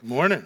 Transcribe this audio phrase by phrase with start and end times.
[0.00, 0.44] Good morning.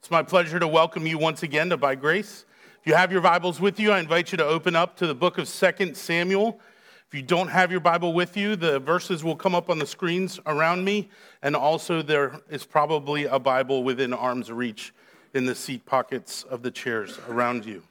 [0.00, 2.44] It's my pleasure to welcome you once again to By Grace.
[2.78, 5.14] If you have your Bibles with you, I invite you to open up to the
[5.14, 6.60] book of 2 Samuel.
[7.08, 9.86] If you don't have your Bible with you, the verses will come up on the
[9.86, 11.08] screens around me,
[11.40, 14.92] and also there is probably a Bible within arm's reach
[15.32, 17.82] in the seat pockets of the chairs around you.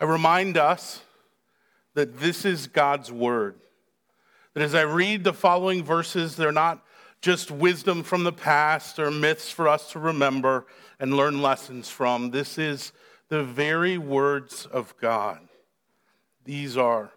[0.00, 1.02] I remind us
[1.96, 3.54] that this is God's word.
[4.52, 6.84] That as I read the following verses, they're not
[7.22, 10.66] just wisdom from the past or myths for us to remember
[11.00, 12.30] and learn lessons from.
[12.30, 12.92] This is
[13.30, 15.40] the very words of God.
[16.44, 17.12] These are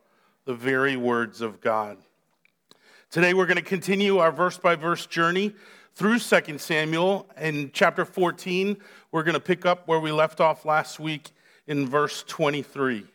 [0.46, 1.98] the very words of God.
[3.12, 5.54] Today we're going to continue our verse by verse journey
[5.94, 7.28] through 2 Samuel.
[7.38, 8.78] In chapter 14,
[9.12, 11.32] we're going to pick up where we left off last week
[11.68, 13.06] in verse 23.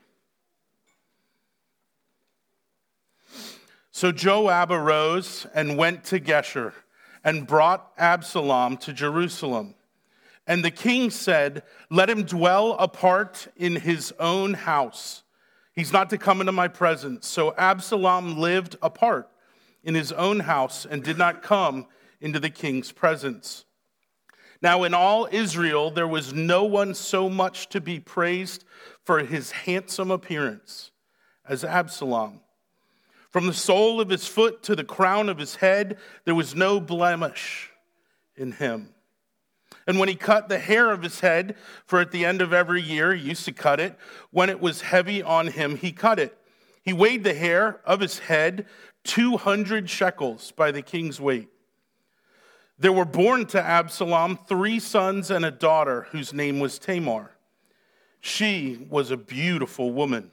[3.95, 6.73] So Joab arose and went to Geshur
[7.23, 9.77] and brought Absalom to Jerusalem.
[10.49, 15.23] And the king said, Let him dwell apart in his own house.
[15.77, 17.29] He's not to come into my presence.
[17.29, 19.31] So Absalom lived apart
[19.85, 21.87] in his own house and did not come
[22.21, 23.65] into the king's presence.
[24.61, 28.65] Now, in all Israel, there was no one so much to be praised
[29.05, 30.91] for his handsome appearance
[31.49, 32.41] as Absalom.
[33.35, 36.79] From the sole of his foot to the crown of his head, there was no
[36.79, 37.73] blemish
[38.37, 38.95] in him.
[39.89, 42.81] And when he cut the hair of his head, for at the end of every
[42.81, 43.99] year he used to cut it,
[44.31, 46.39] when it was heavy on him, he cut it.
[46.85, 48.67] He weighed the hair of his head
[49.03, 51.49] 200 shekels by the king's weight.
[52.79, 57.33] There were born to Absalom three sons and a daughter whose name was Tamar.
[58.21, 60.31] She was a beautiful woman.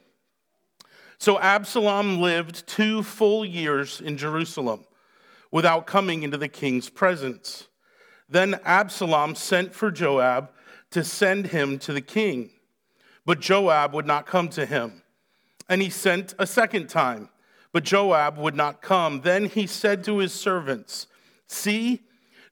[1.22, 4.86] So Absalom lived two full years in Jerusalem
[5.52, 7.68] without coming into the king's presence.
[8.28, 10.50] Then Absalom sent for Joab
[10.90, 12.50] to send him to the king.
[13.24, 15.04] But Joab would not come to him.
[15.70, 17.30] And he sent a second time,
[17.72, 19.22] but Joab would not come.
[19.22, 21.06] Then he said to his servants,
[21.46, 22.02] See,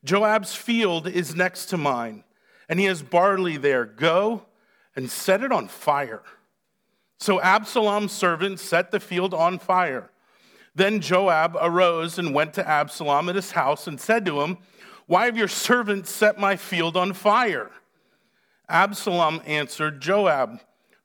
[0.04, 2.22] Joab's field is next to mine,
[2.68, 3.84] and he has barley there.
[3.84, 4.46] Go
[4.94, 6.22] and set it on fire.
[7.20, 10.10] So Absalom's servants set the field on fire.
[10.74, 14.56] Then Joab arose and went to Absalom at his house and said to him,
[15.06, 17.70] Why have your servants set my field on fire?
[18.70, 20.60] Absalom answered Joab,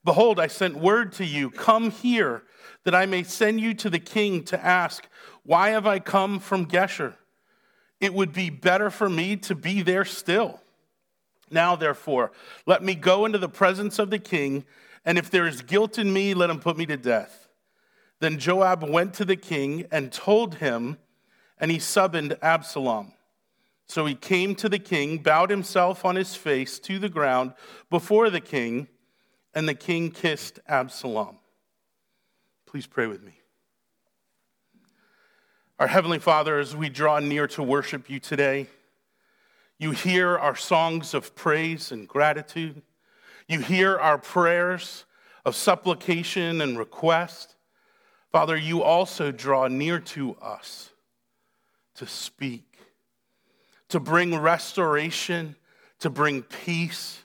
[0.06, 2.44] Behold, I sent word to you, Come here,
[2.86, 5.10] that I may send you to the king to ask,
[5.44, 7.16] Why have I come from Geshur?
[8.00, 10.62] It would be better for me to be there still.
[11.52, 12.32] Now, therefore,
[12.66, 14.64] let me go into the presence of the king
[15.06, 17.48] and if there is guilt in me, let him put me to death.
[18.20, 20.98] Then Joab went to the king and told him,
[21.60, 23.14] and he summoned Absalom.
[23.88, 27.54] So he came to the king, bowed himself on his face to the ground
[27.90, 28.88] before the king,
[29.54, 31.38] and the king kissed Absalom.
[32.66, 33.34] Please pray with me.
[35.78, 38.68] Our Heavenly Father, as we draw near to worship you today,
[39.78, 42.82] you hear our songs of praise and gratitude.
[43.48, 45.06] You hear our prayers
[45.46, 47.56] of supplication and request.
[48.32, 50.90] Father, you also draw near to us
[51.96, 52.78] to speak,
[53.90, 55.56] to bring restoration,
[56.00, 57.24] to bring peace,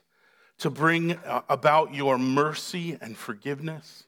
[0.58, 4.04] to bring uh, about your mercy and forgiveness.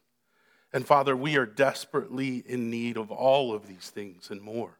[0.71, 4.77] And Father, we are desperately in need of all of these things and more.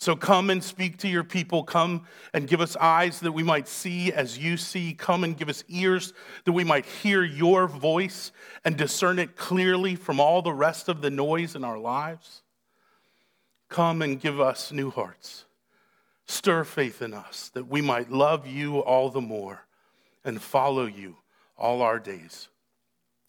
[0.00, 1.64] So come and speak to your people.
[1.64, 4.94] Come and give us eyes that we might see as you see.
[4.94, 6.12] Come and give us ears
[6.44, 8.30] that we might hear your voice
[8.64, 12.42] and discern it clearly from all the rest of the noise in our lives.
[13.68, 15.46] Come and give us new hearts.
[16.26, 19.66] Stir faith in us that we might love you all the more
[20.24, 21.16] and follow you
[21.56, 22.48] all our days.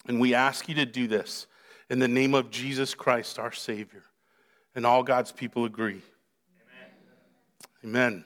[0.06, 1.48] And we ask you to do this
[1.90, 4.04] in the name of Jesus Christ, our Savior.
[4.76, 6.04] And all God's people agree.
[7.82, 8.26] Amen.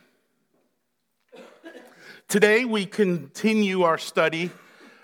[2.27, 4.49] Today we continue our study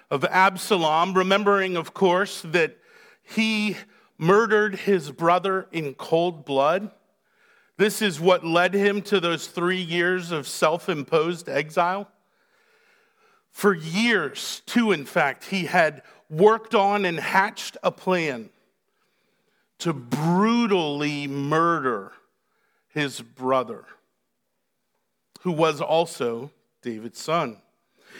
[0.10, 2.76] of Absalom, remembering, of course, that
[3.22, 3.78] he
[4.18, 6.90] murdered his brother in cold blood.
[7.78, 12.10] This is what led him to those three years of self imposed exile.
[13.52, 18.50] For years, too, in fact, he had worked on and hatched a plan
[19.78, 22.14] to brutally murder
[22.88, 23.86] his brother
[25.40, 26.52] who was also
[26.82, 27.58] David's son.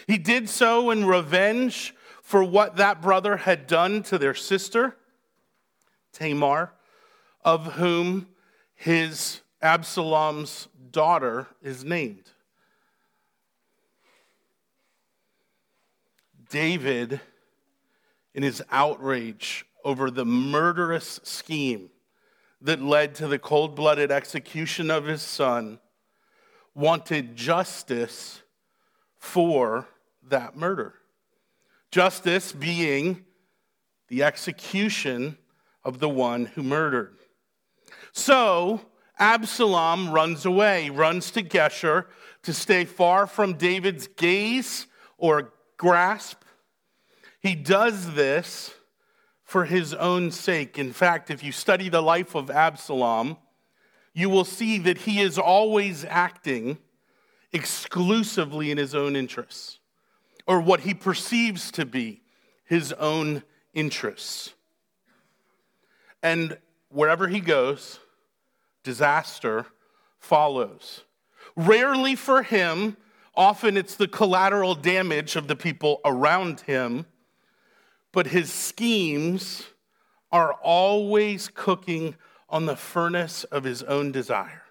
[0.08, 4.96] He did so in revenge for what that brother had done to their sister,
[6.14, 6.72] Tamar,
[7.44, 8.28] of whom
[8.76, 12.30] his Absalom's daughter is named.
[16.50, 17.20] David,
[18.34, 21.90] in his outrage over the murderous scheme
[22.62, 25.80] that led to the cold blooded execution of his son,
[26.80, 28.42] wanted justice
[29.18, 29.86] for
[30.30, 30.94] that murder.
[31.92, 33.26] Justice being
[34.08, 35.38] the execution
[35.84, 37.18] of the one who murdered.
[38.14, 38.82] So
[39.18, 42.06] Absalom runs away, runs to Geshur
[42.44, 44.88] to stay far from David's gaze
[45.18, 46.44] or grasp.
[47.42, 48.74] He does this
[49.44, 50.80] for his own sake.
[50.80, 53.38] In fact, if you study the life of Absalom,
[54.20, 56.78] you will see that he is always acting
[57.54, 59.80] exclusively in his own interests,
[60.46, 62.22] or what he perceives to be
[62.66, 63.42] his own
[63.74, 64.54] interests.
[66.22, 66.58] And
[66.90, 68.00] wherever he goes,
[68.84, 69.66] disaster
[70.20, 71.06] follows.
[71.56, 72.98] Rarely for him,
[73.36, 77.06] often it's the collateral damage of the people around him,
[78.12, 79.64] but his schemes
[80.30, 82.16] are always cooking
[82.50, 84.64] on the furnace of his own desire.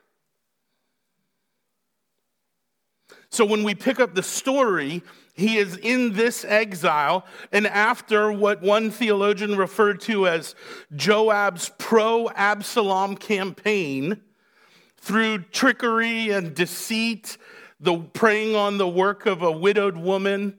[3.31, 5.03] So when we pick up the story,
[5.35, 10.55] he is in this exile, and after what one theologian referred to as
[10.97, 14.23] Joab's pro Absalom campaign,
[14.97, 17.39] through trickery and deceit,
[17.79, 20.59] the preying on the work of a widowed woman,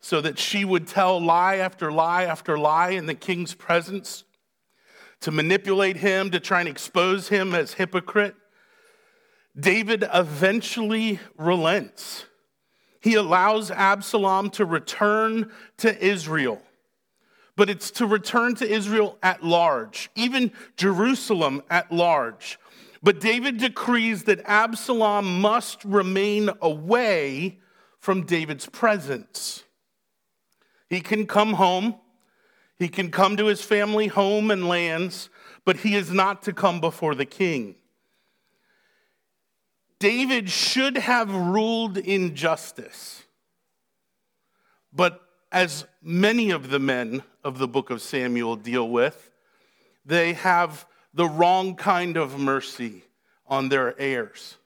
[0.00, 4.24] so that she would tell lie after lie after lie in the king's presence,
[5.26, 8.36] to manipulate him, to try and expose him as hypocrite.
[9.58, 12.26] David eventually relents.
[13.00, 16.62] He allows Absalom to return to Israel,
[17.56, 22.60] but it's to return to Israel at large, even Jerusalem at large.
[23.02, 27.58] But David decrees that Absalom must remain away
[27.98, 29.64] from David's presence.
[30.88, 31.96] He can come home,
[32.78, 35.30] he can come to his family home and lands,
[35.64, 37.76] but he is not to come before the king.
[39.98, 43.24] David should have ruled in justice.
[44.92, 49.30] But as many of the men of the book of Samuel deal with,
[50.04, 53.04] they have the wrong kind of mercy
[53.46, 54.58] on their heirs,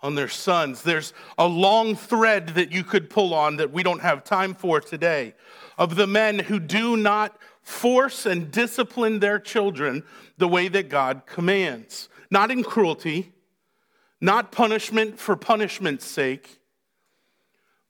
[0.00, 0.82] on their sons.
[0.82, 4.80] There's a long thread that you could pull on that we don't have time for
[4.80, 5.34] today
[5.78, 10.02] of the men who do not force and discipline their children
[10.38, 13.32] the way that God commands, not in cruelty
[14.20, 16.58] not punishment for punishment's sake,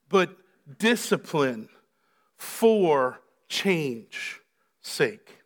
[0.09, 0.35] but
[0.77, 1.69] discipline
[2.35, 4.41] for change
[4.81, 5.37] sake.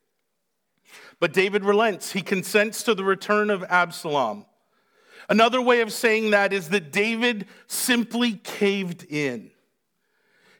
[1.19, 2.13] But David relents.
[2.13, 4.45] He consents to the return of Absalom.
[5.29, 9.51] Another way of saying that is that David simply caved in.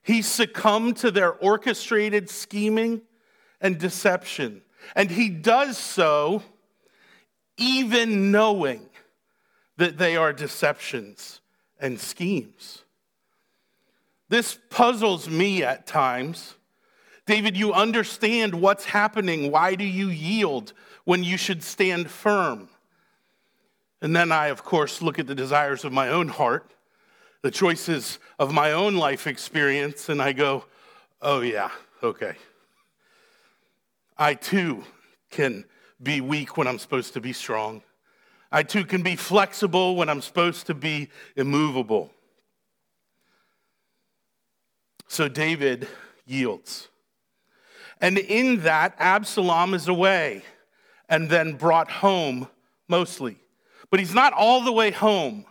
[0.04, 3.02] He succumbed to their orchestrated scheming
[3.60, 4.62] and deception.
[4.96, 6.44] And he does so
[7.58, 8.90] even knowing
[9.78, 11.42] that they are deceptions
[11.80, 12.84] and schemes.
[14.30, 16.56] This puzzles me at times.
[17.26, 19.52] David, you understand what's happening.
[19.52, 20.74] Why do you yield
[21.04, 22.70] when you should stand firm?
[24.02, 26.74] And then I, of course, look at the desires of my own heart,
[27.42, 30.66] the choices of my own life experience, and I go,
[31.22, 31.72] oh, yeah,
[32.04, 32.36] okay.
[34.18, 34.84] I too
[35.30, 35.66] can
[36.02, 37.82] be weak when I'm supposed to be strong.
[38.52, 42.12] I too can be flexible when I'm supposed to be immovable.
[45.08, 45.88] So David
[46.26, 46.90] yields.
[48.00, 50.44] And in that, Absalom is away
[51.10, 52.48] and then brought home
[52.88, 53.38] mostly.
[53.90, 55.46] But he's not all the way home.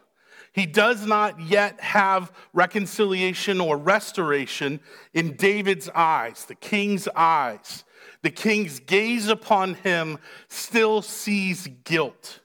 [0.53, 4.81] He does not yet have reconciliation or restoration
[5.15, 7.85] in David's eyes, the king's eyes.
[8.23, 12.41] The king's gaze upon him still sees guilt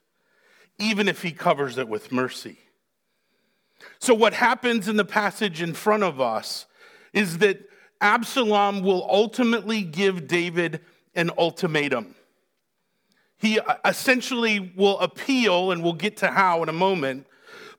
[0.77, 2.57] even if he covers it with mercy.
[4.00, 6.65] So, what happens in the passage in front of us
[7.13, 7.59] is that
[8.01, 10.81] Absalom will ultimately give David
[11.15, 12.15] an ultimatum.
[13.38, 17.25] He uh, essentially will appeal, and we'll get to how in a moment,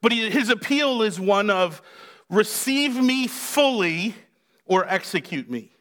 [0.01, 1.83] but his appeal is one of
[2.29, 4.15] receive me fully
[4.65, 5.73] or execute me.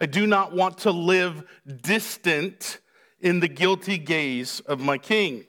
[0.00, 1.44] I do not want to live
[1.82, 2.80] distant
[3.20, 5.44] in the guilty gaze of my king.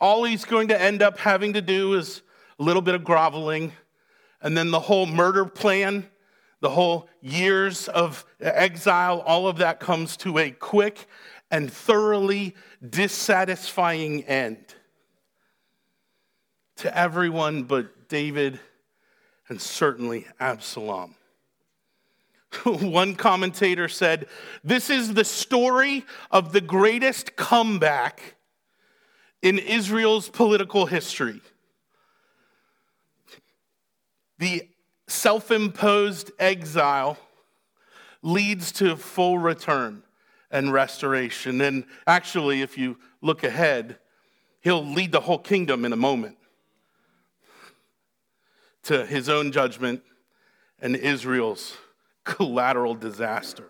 [0.00, 2.22] All he's going to end up having to do is
[2.58, 3.72] a little bit of groveling,
[4.40, 6.08] and then the whole murder plan
[6.64, 11.06] the whole years of exile, all of that comes to a quick
[11.50, 12.54] and thoroughly
[12.88, 14.74] dissatisfying end
[16.76, 18.58] to everyone but David
[19.48, 21.14] and certainly Absalom.
[22.64, 24.26] One commentator said,
[24.62, 28.36] This is the story of the greatest comeback
[29.42, 31.40] in Israel's political history.
[34.38, 34.68] The
[35.06, 37.18] self imposed exile
[38.22, 40.02] leads to full return
[40.50, 41.60] and restoration.
[41.60, 43.98] And actually, if you look ahead,
[44.62, 46.38] he'll lead the whole kingdom in a moment
[48.84, 50.02] to his own judgment
[50.80, 51.76] and Israel's
[52.24, 53.68] collateral disaster.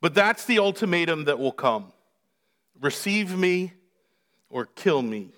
[0.00, 1.92] But that's the ultimatum that will come
[2.80, 3.72] receive me
[4.50, 5.30] or kill me.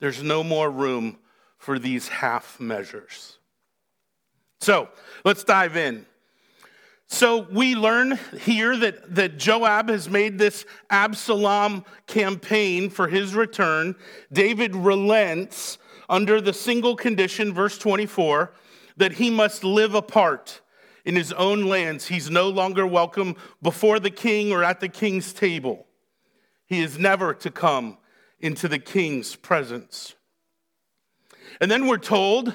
[0.00, 1.18] There's no more room
[1.58, 3.38] for these half measures.
[4.60, 4.88] So
[5.24, 6.06] let's dive in.
[7.08, 13.96] So we learn here that, that Joab has made this Absalom campaign for his return.
[14.32, 15.78] David relents
[16.08, 18.52] under the single condition, verse 24,
[18.96, 20.60] that he must live apart
[21.04, 22.06] in his own lands.
[22.06, 25.86] He's no longer welcome before the king or at the king's table.
[26.66, 27.98] He is never to come
[28.40, 30.14] into the king's presence.
[31.60, 32.54] And then we're told,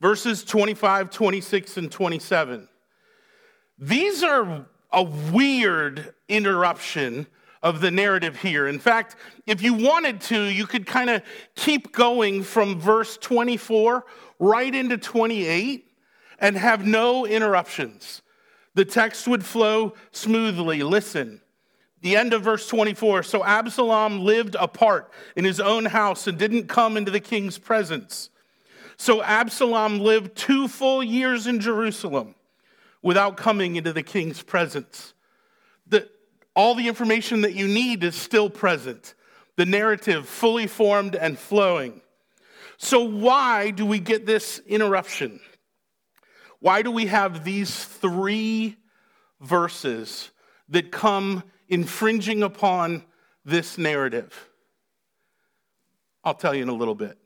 [0.00, 2.68] verses 25, 26, and 27.
[3.78, 7.26] These are a weird interruption
[7.62, 8.66] of the narrative here.
[8.66, 11.22] In fact, if you wanted to, you could kind of
[11.54, 14.04] keep going from verse 24
[14.38, 15.86] right into 28
[16.38, 18.22] and have no interruptions.
[18.74, 20.82] The text would flow smoothly.
[20.82, 21.40] Listen.
[22.00, 23.24] The end of verse 24.
[23.24, 28.30] So Absalom lived apart in his own house and didn't come into the king's presence.
[28.96, 32.34] So Absalom lived two full years in Jerusalem
[33.02, 35.14] without coming into the king's presence.
[36.58, 39.14] All the information that you need is still present,
[39.54, 42.00] the narrative fully formed and flowing.
[42.78, 45.38] So, why do we get this interruption?
[46.58, 48.76] Why do we have these three
[49.40, 50.32] verses
[50.70, 53.04] that come infringing upon
[53.44, 54.48] this narrative?
[56.24, 57.18] I'll tell you in a little bit.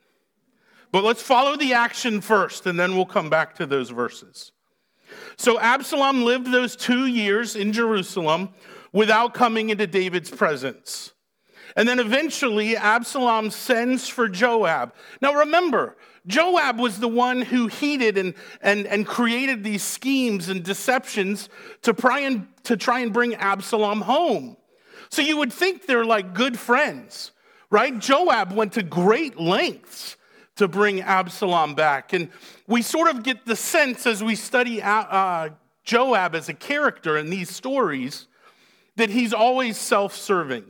[0.91, 4.53] But let's follow the action first, and then we'll come back to those verses.
[5.39, 8.51] So Absalom lived those two years in Jerusalem
[8.93, 11.13] without coming into David's presence.
[11.77, 14.95] And then eventually, Absalom sends for Joab.
[15.21, 15.97] Now remember,
[16.27, 21.49] Joab was the one who heeded and, and, and created these schemes and deceptions
[21.83, 24.57] to try, and, to try and bring Absalom home.
[25.09, 27.33] So you would think they're like good friends,
[27.71, 27.99] right?
[27.99, 30.17] Joab went to great lengths
[30.57, 32.13] to bring Absalom back.
[32.13, 32.29] And
[32.67, 35.49] we sort of get the sense as we study uh,
[35.85, 38.29] Joab as a character in these stories
[38.97, 40.65] that he's always self serving.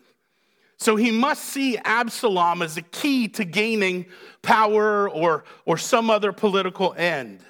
[0.77, 4.07] So he must see Absalom as a key to gaining
[4.43, 7.41] power or, or some other political end.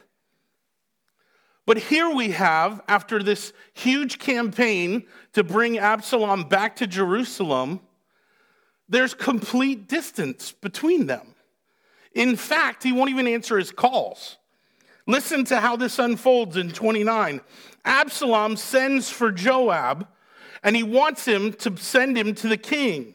[1.65, 7.81] But here we have, after this huge campaign to bring Absalom back to Jerusalem,
[8.89, 11.35] there's complete distance between them.
[12.13, 14.37] In fact, he won't even answer his calls.
[15.07, 17.41] Listen to how this unfolds in 29.
[17.85, 20.07] Absalom sends for Joab
[20.63, 23.15] and he wants him to send him to the king.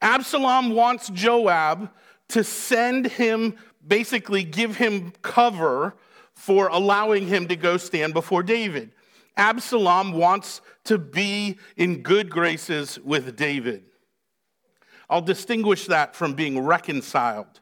[0.00, 1.90] Absalom wants Joab
[2.28, 3.56] to send him,
[3.86, 5.94] basically, give him cover
[6.32, 8.92] for allowing him to go stand before David.
[9.36, 13.84] Absalom wants to be in good graces with David.
[15.08, 17.60] I'll distinguish that from being reconciled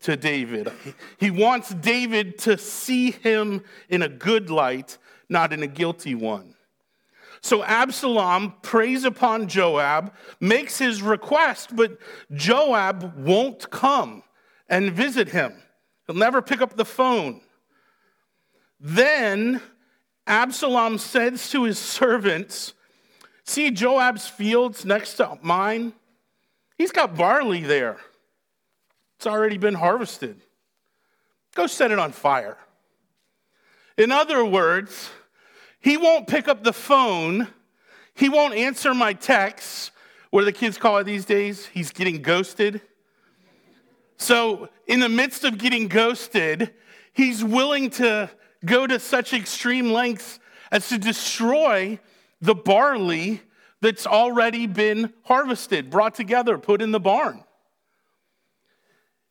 [0.00, 0.70] to David.
[1.18, 4.96] He wants David to see him in a good light,
[5.28, 6.54] not in a guilty one.
[7.40, 11.98] So Absalom preys upon Joab, makes his request, but
[12.32, 14.22] Joab won't come
[14.68, 15.54] and visit him.
[16.06, 17.40] He'll never pick up the phone.
[18.80, 19.60] Then
[20.26, 22.74] Absalom says to his servants,
[23.44, 25.94] See Joab's fields next to mine?
[26.76, 27.96] He's got barley there.
[29.16, 30.40] It's already been harvested.
[31.54, 32.58] Go set it on fire.
[33.96, 35.10] In other words,
[35.80, 37.48] he won't pick up the phone.
[38.14, 39.90] He won't answer my texts.
[40.30, 41.66] What do the kids call it these days?
[41.66, 42.80] He's getting ghosted.
[44.16, 46.74] So, in the midst of getting ghosted,
[47.12, 48.28] he's willing to
[48.64, 50.40] go to such extreme lengths
[50.72, 52.00] as to destroy
[52.40, 53.42] the barley
[53.80, 57.44] that's already been harvested, brought together, put in the barn.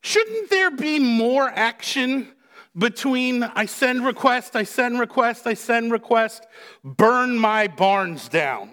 [0.00, 2.28] Shouldn't there be more action
[2.78, 6.46] between I send request, I send request, I send request,
[6.84, 8.72] burn my barns down.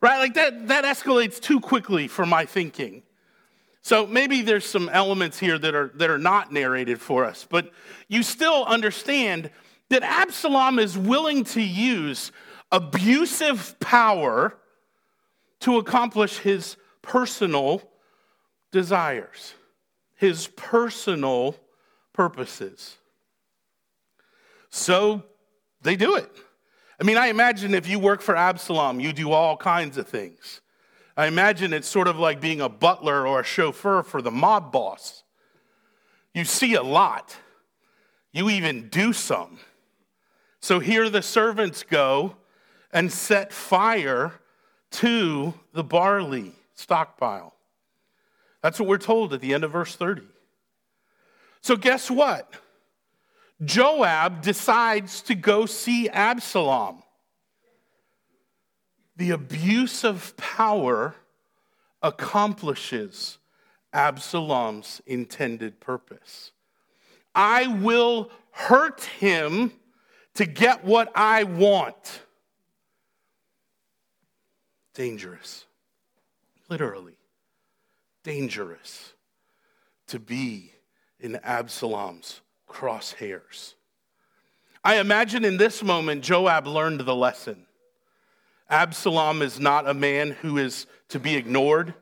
[0.00, 0.18] Right?
[0.18, 3.02] Like that, that escalates too quickly for my thinking.
[3.80, 7.70] So maybe there's some elements here that are, that are not narrated for us, but
[8.08, 9.50] you still understand
[9.90, 12.32] that Absalom is willing to use
[12.72, 14.58] abusive power
[15.60, 17.80] to accomplish his personal
[18.72, 19.54] desires,
[20.16, 21.54] his personal
[22.16, 22.96] purposes.
[24.70, 25.22] So
[25.82, 26.30] they do it.
[26.98, 30.62] I mean, I imagine if you work for Absalom, you do all kinds of things.
[31.16, 34.72] I imagine it's sort of like being a butler or a chauffeur for the mob
[34.72, 35.22] boss.
[36.34, 37.36] You see a lot,
[38.32, 39.58] you even do some.
[40.60, 42.36] So here the servants go
[42.92, 44.34] and set fire
[44.92, 47.54] to the barley stockpile.
[48.62, 50.22] That's what we're told at the end of verse 30.
[51.66, 52.48] So, guess what?
[53.64, 57.02] Joab decides to go see Absalom.
[59.16, 61.16] The abuse of power
[62.04, 63.38] accomplishes
[63.92, 66.52] Absalom's intended purpose.
[67.34, 69.72] I will hurt him
[70.34, 72.20] to get what I want.
[74.94, 75.64] Dangerous.
[76.68, 77.16] Literally,
[78.22, 79.14] dangerous
[80.06, 80.70] to be
[81.20, 83.74] in Absalom's crosshairs.
[84.84, 87.66] I imagine in this moment, Joab learned the lesson.
[88.68, 91.94] Absalom is not a man who is to be ignored,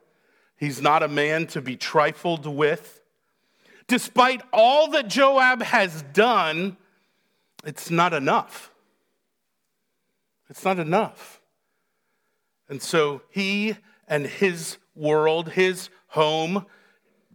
[0.56, 3.00] he's not a man to be trifled with.
[3.86, 6.76] Despite all that Joab has done,
[7.64, 8.70] it's not enough.
[10.48, 11.40] It's not enough.
[12.68, 13.76] And so he
[14.08, 16.66] and his world, his home,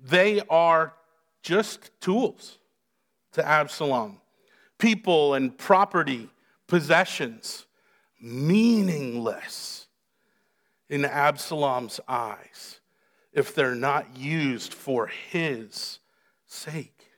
[0.04, 0.94] they are
[1.42, 2.58] just tools
[3.34, 4.20] to Absalom.
[4.78, 6.30] People and property,
[6.68, 7.66] possessions,
[8.22, 9.88] meaningless
[10.90, 12.80] in Absalom's eyes
[13.34, 16.00] if they're not used for his
[16.48, 17.10] sake.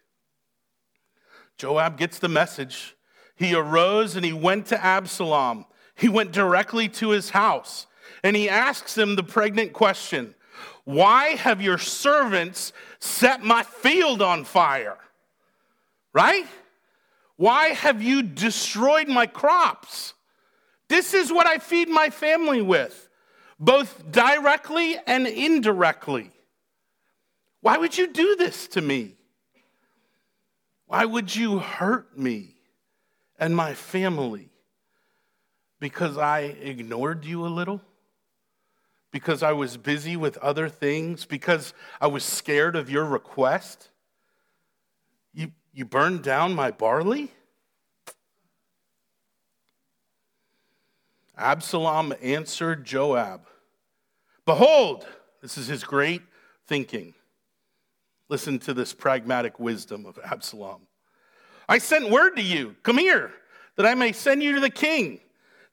[1.57, 2.95] Joab gets the message.
[3.35, 5.65] He arose and he went to Absalom.
[5.95, 7.87] He went directly to his house
[8.23, 10.35] and he asks him the pregnant question
[10.83, 14.97] Why have your servants set my field on fire?
[16.13, 16.45] Right?
[17.37, 20.13] Why have you destroyed my crops?
[20.87, 23.09] This is what I feed my family with,
[23.59, 26.31] both directly and indirectly.
[27.61, 29.15] Why would you do this to me?
[30.87, 32.55] Why would you hurt me
[33.39, 34.49] and my family?
[35.79, 37.81] Because I ignored you a little?
[39.11, 43.89] Because I was busy with other things, because I was scared of your request?
[45.33, 47.31] You, you burned down my barley?
[51.37, 53.47] Absalom answered Joab,
[54.45, 55.05] Behold,
[55.41, 56.21] this is his great
[56.67, 57.13] thinking.
[58.29, 60.81] Listen to this pragmatic wisdom of Absalom.
[61.67, 63.31] I sent word to you, come here,
[63.75, 65.19] that I may send you to the king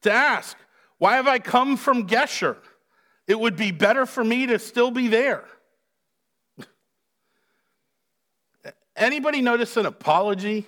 [0.02, 0.56] to ask,
[0.98, 2.56] Why have I come from Geshur?
[3.28, 5.44] It would be better for me to still be there.
[8.96, 10.66] Anybody notice an apology?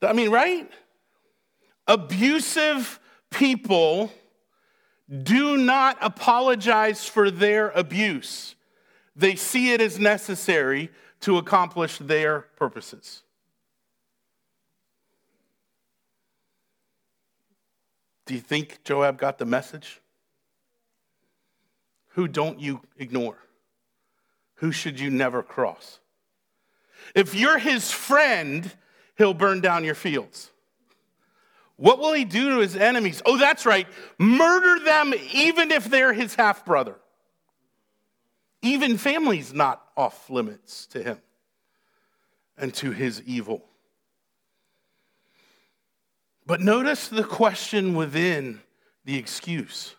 [0.00, 0.70] I mean, right?
[1.86, 4.12] Abusive people
[5.22, 8.54] do not apologize for their abuse.
[9.16, 10.90] They see it as necessary
[11.20, 13.22] to accomplish their purposes.
[18.24, 20.00] Do you think Joab got the message?
[22.14, 23.36] Who don't you ignore?
[24.56, 25.98] Who should you never cross?
[27.14, 28.70] If you're his friend,
[29.18, 30.50] he'll burn down your fields.
[31.76, 33.20] What will he do to his enemies?
[33.26, 33.88] Oh, that's right.
[34.16, 36.94] Murder them even if they're his half brother.
[38.62, 41.18] Even family's not off limits to him
[42.56, 43.64] and to his evil.
[46.46, 48.60] But notice the question within
[49.04, 49.96] the excuse.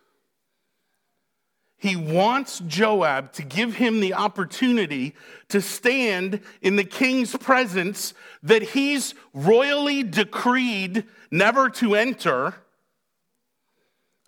[1.77, 5.13] He wants Joab to give him the opportunity
[5.49, 12.55] to stand in the king's presence that he's royally decreed never to enter.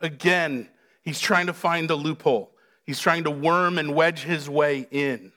[0.02, 0.68] Again,
[1.04, 2.52] he's trying to find the loophole.
[2.84, 5.32] He's trying to worm and wedge his way in.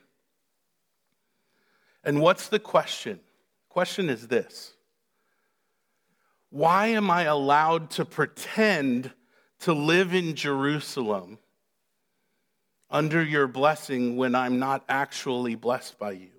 [2.03, 3.19] And what's the question?
[3.69, 4.73] Question is this
[6.49, 9.11] Why am I allowed to pretend
[9.59, 11.37] to live in Jerusalem
[12.91, 16.29] under your blessing when I'm not actually blessed by you?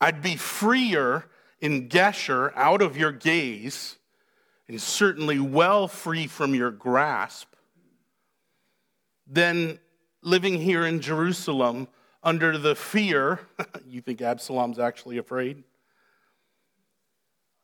[0.00, 1.26] I'd be freer
[1.60, 3.96] in Geshur out of your gaze,
[4.68, 7.54] and certainly well free from your grasp,
[9.26, 9.78] than
[10.22, 11.88] living here in Jerusalem
[12.22, 13.40] under the fear,
[13.88, 15.62] you think Absalom's actually afraid,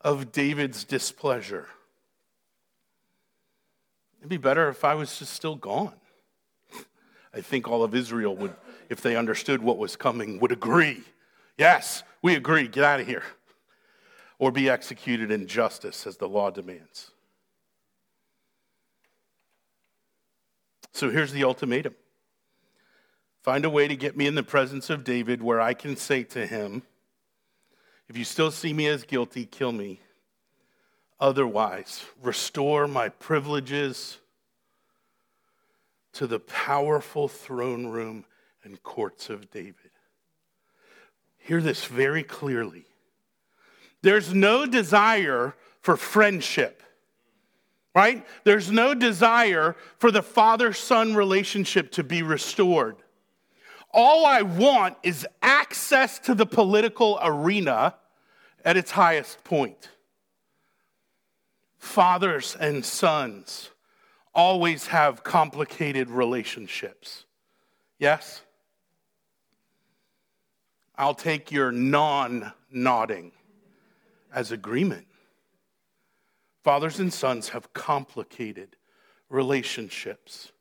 [0.00, 1.68] of David's displeasure.
[4.18, 5.94] It'd be better if I was just still gone.
[7.34, 8.54] I think all of Israel would,
[8.88, 11.02] if they understood what was coming, would agree.
[11.56, 13.24] Yes, we agree, get out of here.
[14.38, 17.10] Or be executed in justice as the law demands.
[20.92, 21.94] So here's the ultimatum
[23.42, 26.22] find a way to get me in the presence of David where I can say
[26.24, 26.82] to him,
[28.08, 30.00] If you still see me as guilty, kill me.
[31.18, 34.18] Otherwise, restore my privileges
[36.12, 38.24] to the powerful throne room
[38.64, 39.76] and courts of David.
[41.38, 42.84] Hear this very clearly.
[44.02, 46.82] There's no desire for friendship,
[47.94, 48.24] right?
[48.44, 52.96] There's no desire for the father son relationship to be restored.
[53.92, 57.96] All I want is access to the political arena
[58.64, 59.90] at its highest point.
[61.78, 63.71] Fathers and sons
[64.34, 67.24] always have complicated relationships.
[67.98, 68.42] Yes?
[70.96, 73.32] I'll take your non nodding
[74.32, 75.06] as agreement.
[76.64, 78.76] Fathers and sons have complicated
[79.28, 80.52] relationships.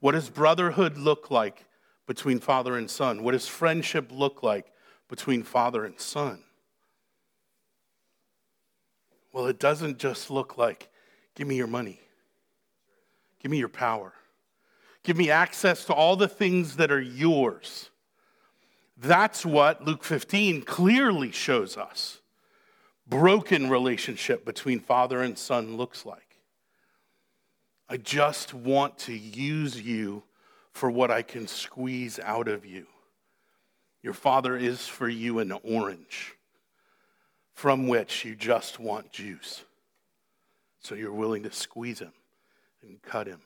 [0.00, 1.64] What does brotherhood look like
[2.06, 3.22] between father and son?
[3.22, 4.66] What does friendship look like
[5.08, 6.44] between father and son?
[9.32, 10.88] Well, it doesn't just look like,
[11.34, 12.00] give me your money,
[13.44, 14.14] give me your power,
[15.02, 17.90] give me access to all the things that are yours.
[18.96, 22.22] That's what Luke 15 clearly shows us.
[23.06, 26.38] Broken relationship between father and son looks like.
[27.86, 30.22] I just want to use you
[30.72, 32.86] for what I can squeeze out of you.
[34.02, 36.34] Your father is for you an orange
[37.52, 39.64] from which you just want juice.
[40.80, 42.12] So you're willing to squeeze him
[42.84, 43.40] and cut him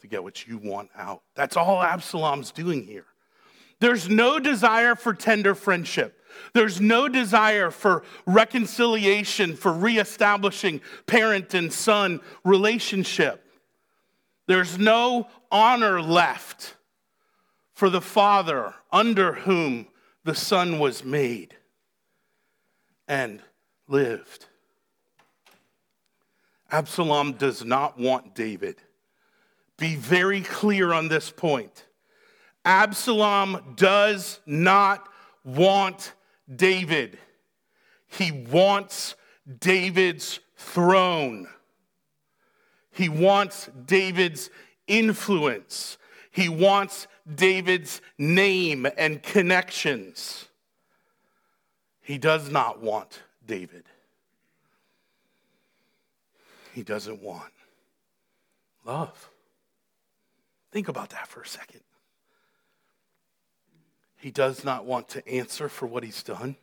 [0.00, 1.22] to get what you want out.
[1.34, 3.06] That's all Absalom's doing here.
[3.80, 6.20] There's no desire for tender friendship.
[6.52, 13.44] There's no desire for reconciliation, for reestablishing parent and son relationship.
[14.46, 16.76] There's no honor left
[17.74, 19.86] for the father under whom
[20.24, 21.54] the son was made
[23.06, 23.40] and
[23.86, 24.47] lived.
[26.70, 28.76] Absalom does not want David.
[29.78, 31.86] Be very clear on this point.
[32.64, 35.08] Absalom does not
[35.44, 36.12] want
[36.54, 37.18] David.
[38.06, 39.14] He wants
[39.60, 41.48] David's throne.
[42.90, 44.50] He wants David's
[44.86, 45.96] influence.
[46.30, 50.46] He wants David's name and connections.
[52.00, 53.84] He does not want David.
[56.78, 57.52] He doesn't want
[58.84, 59.30] love.
[60.70, 61.80] Think about that for a second.
[64.14, 66.54] He does not want to answer for what he's done.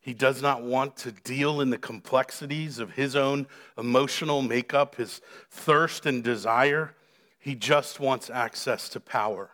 [0.00, 3.46] He does not want to deal in the complexities of his own
[3.78, 6.96] emotional makeup, his thirst and desire.
[7.38, 9.50] He just wants access to power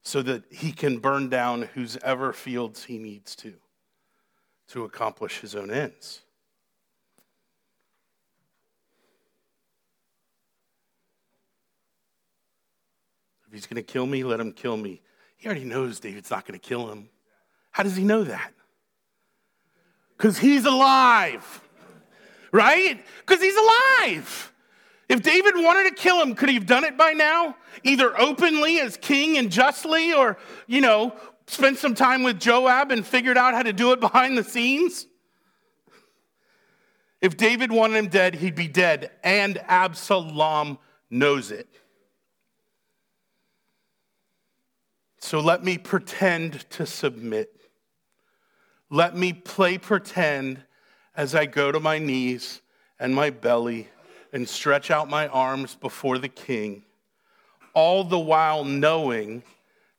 [0.00, 3.56] so that he can burn down whose ever fields he needs to
[4.68, 6.22] to accomplish his own ends.
[13.45, 15.00] If he's going to kill me, let him kill me.
[15.36, 17.08] He already knows David's not going to kill him.
[17.70, 18.52] How does he know that?
[20.16, 21.62] Because he's alive,
[22.52, 23.04] right?
[23.20, 24.52] Because he's alive.
[25.08, 27.56] If David wanted to kill him, could he have done it by now?
[27.84, 31.14] Either openly as king and justly, or, you know,
[31.46, 35.06] spent some time with Joab and figured out how to do it behind the scenes?
[37.20, 40.78] If David wanted him dead, he'd be dead, and Absalom
[41.10, 41.68] knows it.
[45.18, 47.50] So let me pretend to submit.
[48.90, 50.62] Let me play pretend
[51.16, 52.60] as I go to my knees
[53.00, 53.88] and my belly
[54.32, 56.84] and stretch out my arms before the king,
[57.74, 59.42] all the while knowing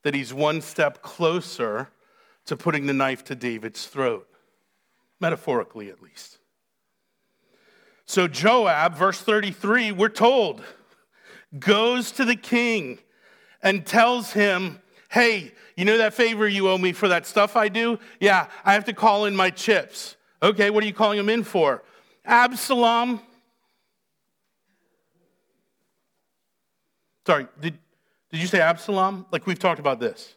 [0.03, 1.89] that he's one step closer
[2.45, 4.27] to putting the knife to David's throat,
[5.19, 6.38] metaphorically at least.
[8.06, 10.63] So Joab, verse 33, we're told,
[11.60, 12.99] goes to the king
[13.62, 17.69] and tells him, Hey, you know that favor you owe me for that stuff I
[17.69, 17.99] do?
[18.19, 20.15] Yeah, I have to call in my chips.
[20.41, 21.83] Okay, what are you calling them in for?
[22.25, 23.21] Absalom.
[27.25, 27.77] Sorry, did,
[28.31, 29.25] did you say Absalom?
[29.31, 30.35] Like we've talked about this.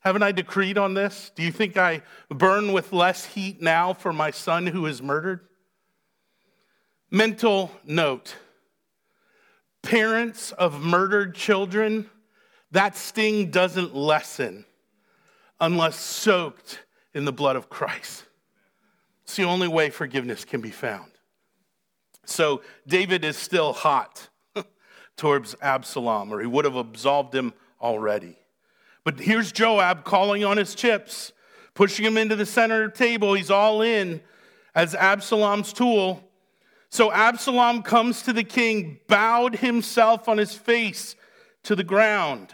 [0.00, 1.32] Haven't I decreed on this?
[1.34, 5.40] Do you think I burn with less heat now for my son who is murdered?
[7.10, 8.36] Mental note
[9.86, 12.10] parents of murdered children,
[12.72, 14.64] that sting doesn't lessen
[15.60, 16.80] unless soaked
[17.14, 18.24] in the blood of Christ.
[19.24, 21.10] It's the only way forgiveness can be found.
[22.24, 24.28] So David is still hot
[25.16, 28.36] towards Absalom, or he would have absolved him already.
[29.04, 31.32] But here's Joab calling on his chips,
[31.74, 33.34] pushing him into the center of the table.
[33.34, 34.20] He's all in
[34.74, 36.22] as Absalom's tool.
[36.88, 41.16] So Absalom comes to the king, bowed himself on his face
[41.66, 42.52] to the ground.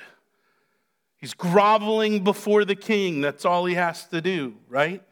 [1.18, 3.20] He's groveling before the king.
[3.20, 5.03] That's all he has to do, right?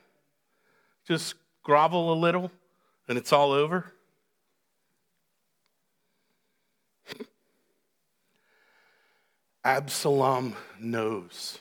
[1.06, 2.50] Just grovel a little
[3.08, 3.92] and it's all over.
[9.62, 11.58] Absalom knows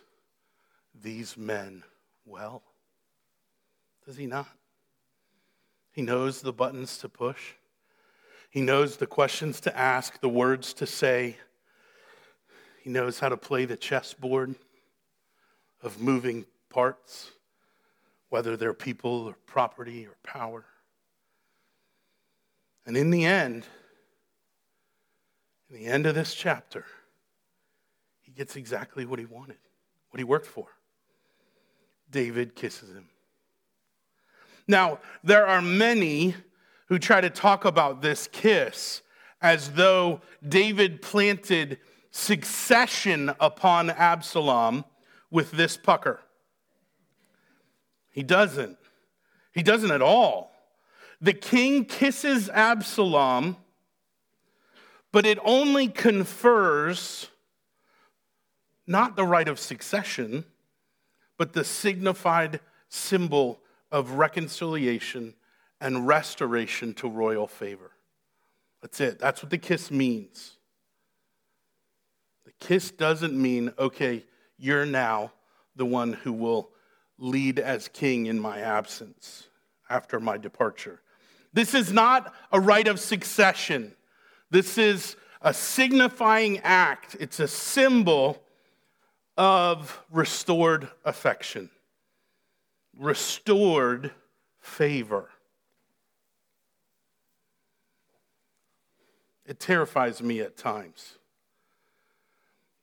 [1.01, 1.83] these men
[2.25, 2.63] well.
[4.05, 4.47] Does he not?
[5.91, 7.53] He knows the buttons to push.
[8.49, 11.35] He knows the questions to ask, the words to say.
[12.81, 14.55] He knows how to play the chessboard
[15.81, 17.31] of moving parts,
[18.29, 20.65] whether they're people or property or power.
[22.85, 23.65] And in the end,
[25.69, 26.85] in the end of this chapter,
[28.21, 29.57] he gets exactly what he wanted,
[30.09, 30.67] what he worked for.
[32.09, 33.09] David kisses him.
[34.67, 36.35] Now, there are many
[36.87, 39.01] who try to talk about this kiss
[39.41, 41.79] as though David planted
[42.11, 44.85] succession upon Absalom
[45.29, 46.19] with this pucker.
[48.11, 48.77] He doesn't.
[49.53, 50.51] He doesn't at all.
[51.21, 53.57] The king kisses Absalom,
[55.11, 57.27] but it only confers
[58.87, 60.45] not the right of succession,
[61.37, 63.59] but the signified symbol
[63.91, 65.35] of reconciliation
[65.79, 67.91] and restoration to royal favor.
[68.81, 69.19] That's it.
[69.19, 70.58] That's what the kiss means.
[72.59, 74.25] Kiss doesn't mean, okay,
[74.57, 75.31] you're now
[75.75, 76.69] the one who will
[77.17, 79.47] lead as king in my absence
[79.89, 81.01] after my departure.
[81.53, 83.93] This is not a right of succession.
[84.51, 87.15] This is a signifying act.
[87.19, 88.41] It's a symbol
[89.37, 91.69] of restored affection
[92.99, 94.11] restored
[94.59, 95.29] favor.
[99.45, 101.17] It terrifies me at times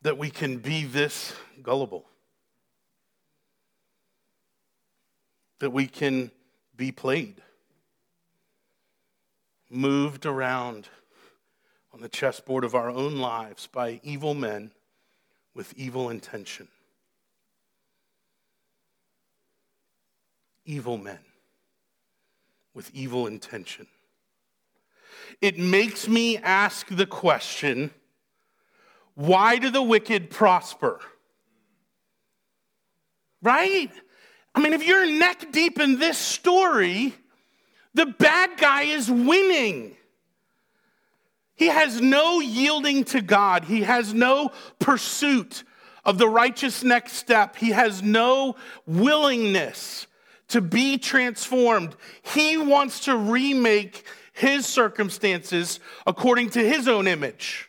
[0.07, 1.33] that we can be this
[1.65, 2.05] gullible,
[5.59, 6.31] that we can
[6.77, 7.43] be played,
[9.69, 10.89] moved around
[11.93, 14.71] on the chessboard of our own lives by evil men
[15.55, 16.69] with evil intention.
[20.69, 21.21] evil men
[22.75, 23.87] with evil intention.
[25.41, 27.93] It makes me ask the question
[29.17, 31.01] why do the wicked prosper?
[33.43, 33.91] Right?
[34.55, 37.15] I mean, if you're neck deep in this story,
[37.95, 39.97] the bad guy is winning.
[41.55, 43.65] He has no yielding to God.
[43.65, 45.65] He has no pursuit
[46.05, 47.57] of the righteous next step.
[47.57, 50.07] He has no willingness
[50.49, 51.97] to be transformed.
[52.23, 57.66] He wants to remake his circumstances according to his own image.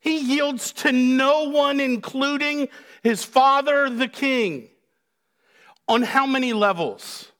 [0.00, 2.68] He yields to no one, including
[3.02, 4.68] his father, the king.
[5.88, 7.32] On how many levels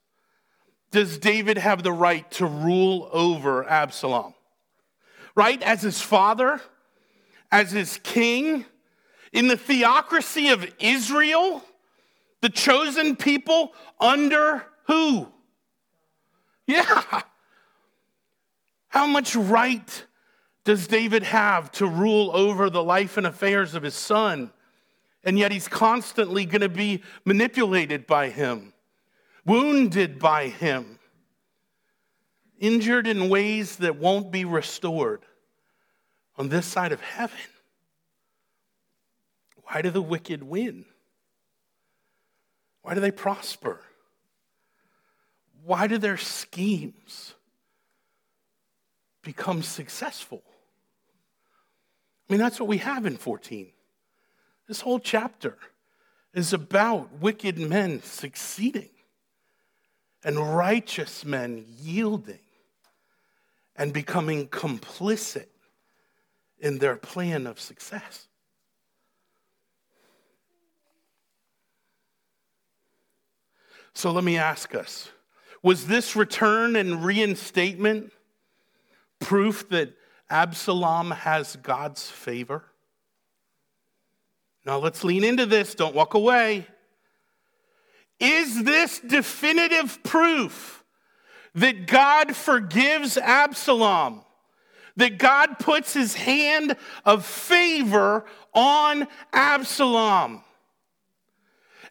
[0.91, 4.35] does David have the right to rule over Absalom?
[5.35, 5.63] Right?
[5.63, 6.61] As his father,
[7.53, 8.65] as his king,
[9.33, 11.63] in the theocracy of Israel,
[12.41, 15.29] the chosen people under who?
[16.67, 17.23] Yeah.
[18.89, 20.05] How much right
[20.69, 24.53] does David have to rule over the life and affairs of his son?
[25.25, 28.75] And yet he's constantly going to be manipulated by him,
[29.47, 30.99] wounded by him,
[32.59, 35.23] injured in ways that won't be restored
[36.37, 37.39] on this side of heaven.
[39.63, 40.85] Why do the wicked win?
[42.83, 43.81] Why do they prosper?
[45.65, 47.33] Why do their schemes
[49.23, 50.43] become successful?
[52.29, 53.71] I mean, that's what we have in 14.
[54.67, 55.57] This whole chapter
[56.35, 58.91] is about wicked men succeeding
[60.23, 62.41] and righteous men yielding
[63.77, 65.47] and becoming complicit
[66.59, 68.29] in their plan of success.
[73.95, 75.11] So let me ask us
[75.63, 78.13] was this return and reinstatement
[79.19, 79.93] proof that
[80.31, 82.65] Absalom has God's favor?
[84.65, 86.67] Now let's lean into this, don't walk away.
[88.21, 90.85] Is this definitive proof
[91.55, 94.25] that God forgives Absalom?
[94.97, 100.43] That God puts his hand of favor on Absalom?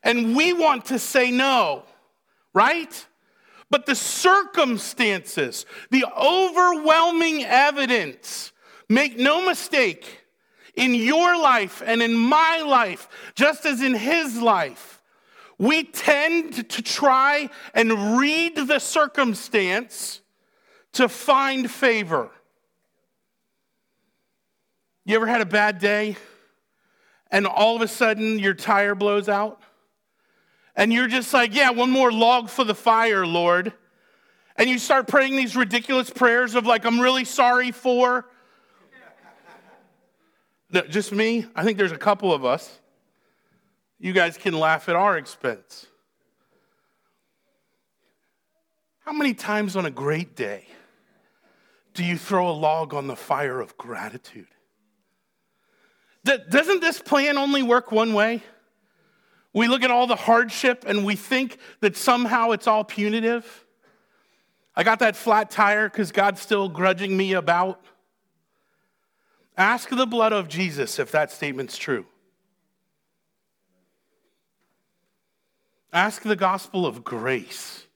[0.04, 1.84] And we want to say no,
[2.54, 3.07] right?
[3.70, 8.54] But the circumstances, the overwhelming evidence,
[8.88, 10.24] make no mistake,
[10.78, 15.02] in your life and in my life, just as in his life,
[15.58, 20.22] we tend to try and read the circumstance
[20.94, 22.30] to find favor.
[25.04, 26.16] You ever had a bad day
[27.32, 29.60] and all of a sudden your tire blows out?
[30.78, 33.74] And you're just like, yeah, one more log for the fire, Lord.
[34.56, 38.30] And you start praying these ridiculous prayers of, like, I'm really sorry for.
[40.72, 41.48] No, Just me?
[41.56, 42.80] I think there's a couple of us.
[44.00, 45.88] You guys can laugh at our expense.
[49.00, 50.68] How many times on a great day
[51.96, 54.48] do you throw a log on the fire of gratitude?
[56.24, 58.44] Doesn't this plan only work one way?
[59.58, 63.66] We look at all the hardship and we think that somehow it's all punitive.
[64.76, 67.82] I got that flat tire because God's still grudging me about.
[69.58, 72.06] Ask the blood of Jesus if that statement's true.
[75.92, 77.88] Ask the gospel of grace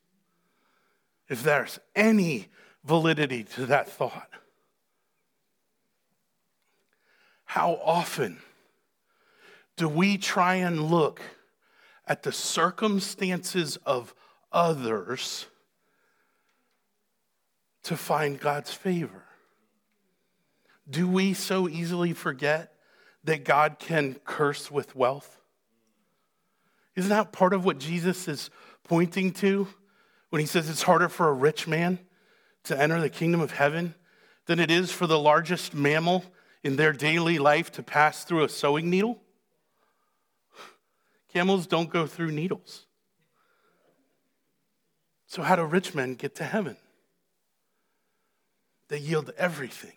[1.30, 2.48] if there's any
[2.84, 4.32] validity to that thought.
[7.46, 8.40] How often
[9.76, 11.22] do we try and look
[12.12, 14.14] at the circumstances of
[14.52, 15.46] others
[17.84, 19.24] to find God's favor?
[20.90, 22.74] Do we so easily forget
[23.24, 25.40] that God can curse with wealth?
[26.98, 28.50] Isn't that part of what Jesus is
[28.84, 29.70] pointing to
[30.32, 31.98] when he says it's harder for a rich man
[32.66, 33.96] to enter the kingdom of heaven
[34.48, 36.26] than it is for the largest mammal
[36.62, 39.22] in their daily life to pass through a sewing needle?
[41.34, 42.86] Camels don't go through needles.
[45.28, 46.78] So, how do rich men get to heaven?
[48.90, 49.94] They yield everything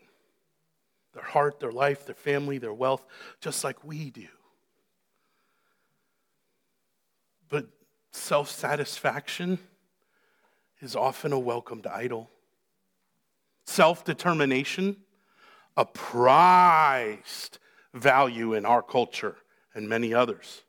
[1.14, 3.04] their heart, their life, their family, their wealth,
[3.40, 4.26] just like we do.
[7.48, 7.66] But
[8.10, 9.58] self satisfaction
[10.80, 12.30] is often a welcomed idol.
[13.64, 14.96] Self determination,
[15.76, 17.58] a prized
[17.92, 19.36] value in our culture
[19.72, 20.63] and many others.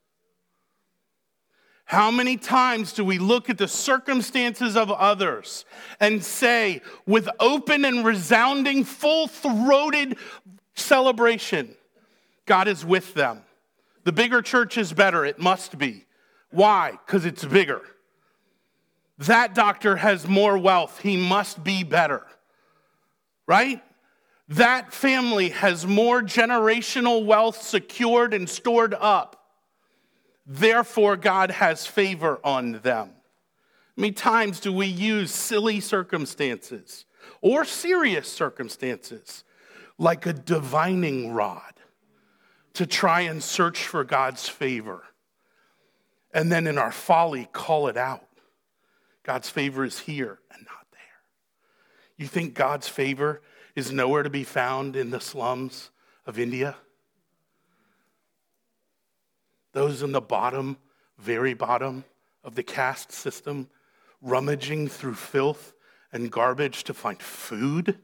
[1.85, 5.65] How many times do we look at the circumstances of others
[5.99, 10.17] and say, with open and resounding, full throated
[10.73, 11.75] celebration,
[12.47, 13.43] God is with them?
[14.03, 16.05] The bigger church is better, it must be.
[16.49, 16.97] Why?
[17.05, 17.81] Because it's bigger.
[19.19, 22.23] That doctor has more wealth, he must be better.
[23.45, 23.83] Right?
[24.49, 29.44] That family has more generational wealth secured and stored up.
[30.45, 33.09] Therefore, God has favor on them.
[33.09, 37.05] How many times do we use silly circumstances
[37.41, 39.43] or serious circumstances
[39.97, 41.73] like a divining rod
[42.73, 45.03] to try and search for God's favor?
[46.33, 48.27] And then in our folly, call it out.
[49.23, 51.01] God's favor is here and not there.
[52.17, 53.41] You think God's favor
[53.75, 55.89] is nowhere to be found in the slums
[56.25, 56.75] of India?
[59.75, 60.77] Those in the bottom,
[61.19, 62.05] very bottom
[62.45, 63.69] of the caste system,
[64.21, 65.73] rummaging through filth
[66.13, 67.99] and garbage to find food.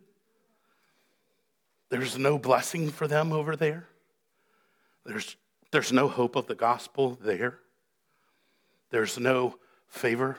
[1.89, 3.87] There's no blessing for them over there.
[5.05, 5.37] There's,
[5.71, 7.59] there's no hope of the gospel there.
[8.89, 9.55] There's no
[9.87, 10.37] favor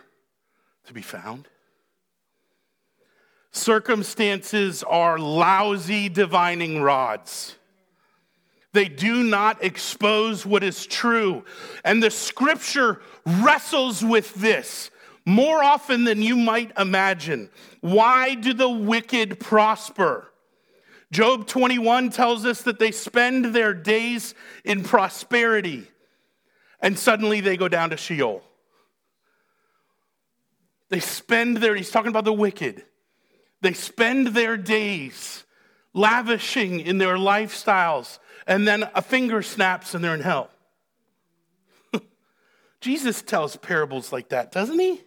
[0.85, 1.49] to be found.
[3.53, 7.57] Circumstances are lousy divining rods.
[8.73, 11.45] They do not expose what is true.
[11.85, 14.91] And the scripture wrestles with this
[15.25, 17.51] more often than you might imagine.
[17.81, 20.29] Why do the wicked prosper?
[21.13, 25.87] Job 21 tells us that they spend their days in prosperity
[26.83, 28.43] and suddenly they go down to Sheol.
[30.91, 32.85] They spend their, he's talking about the wicked.
[33.63, 35.45] They spend their days
[35.95, 40.51] lavishing in their lifestyles, and then a finger snaps and they're in hell.
[42.81, 45.01] Jesus tells parables like that, doesn't he?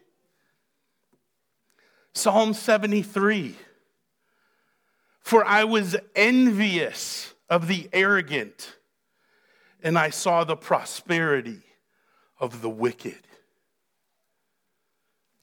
[2.14, 3.56] Psalm 73
[5.20, 8.76] For I was envious of the arrogant,
[9.84, 11.62] and I saw the prosperity
[12.40, 13.20] of the wicked.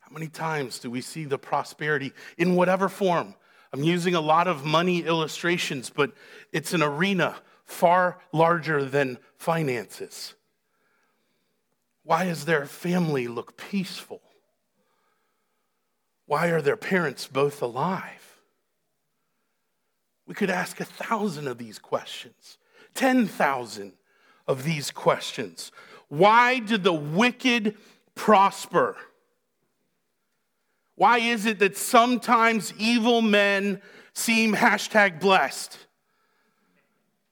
[0.00, 3.34] How many times do we see the prosperity in whatever form?
[3.72, 6.12] I'm using a lot of money illustrations, but
[6.52, 10.34] it's an arena far larger than finances.
[12.04, 14.20] Why does their family look peaceful?
[16.26, 18.38] Why are their parents both alive?
[20.26, 22.58] We could ask a thousand of these questions,
[22.94, 23.92] 10,000
[24.46, 25.72] of these questions.
[26.08, 27.76] Why did the wicked
[28.14, 28.96] prosper?
[30.94, 33.80] Why is it that sometimes evil men
[34.12, 35.78] seem hashtag blessed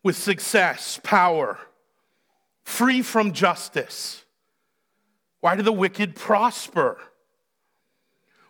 [0.02, 1.58] with success, power,
[2.62, 4.24] free from justice?
[5.40, 6.98] Why do the wicked prosper?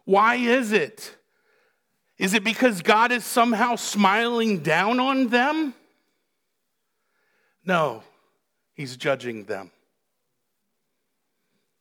[0.04, 1.16] Why is it?
[2.18, 5.74] Is it because God is somehow smiling down on them?
[7.64, 8.02] No,
[8.80, 9.70] He's judging them.